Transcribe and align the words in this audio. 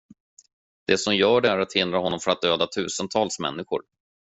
Det 0.87 0.97
som 0.97 1.15
gör 1.15 1.41
det 1.41 1.49
är 1.49 1.57
att 1.59 1.73
hindra 1.73 1.99
honom 1.99 2.19
från 2.19 2.31
att 2.31 2.41
döda 2.41 2.67
tusentals 2.67 3.39
människor. 3.39 3.81